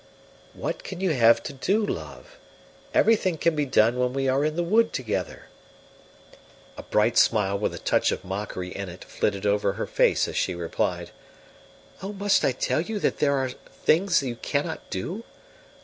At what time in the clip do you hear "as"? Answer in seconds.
10.27-10.35